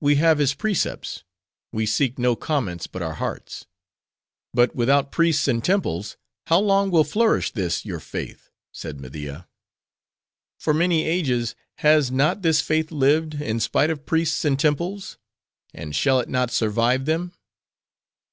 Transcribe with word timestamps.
We 0.00 0.14
have 0.22 0.38
his 0.38 0.54
precepts: 0.54 1.24
we 1.72 1.84
seek 1.84 2.16
no 2.16 2.36
comments 2.36 2.86
but 2.86 3.02
our 3.02 3.14
hearts." 3.14 3.66
"But 4.52 4.72
without 4.72 5.10
priests 5.10 5.48
and 5.48 5.64
temples, 5.64 6.16
how 6.46 6.60
long 6.60 6.92
will 6.92 7.02
flourish 7.02 7.50
this 7.50 7.84
your 7.84 7.98
faith?" 7.98 8.50
said 8.70 9.00
Media. 9.00 9.48
"For 10.60 10.72
many 10.72 11.04
ages 11.04 11.56
has 11.78 12.12
not 12.12 12.42
this 12.42 12.60
faith 12.60 12.92
lived, 12.92 13.34
in 13.42 13.58
spite 13.58 13.90
of 13.90 14.06
priests 14.06 14.44
and 14.44 14.56
temples? 14.56 15.18
and 15.74 15.92
shall 15.96 16.20
it 16.20 16.28
not 16.28 16.52
survive 16.52 17.04
them? 17.04 17.32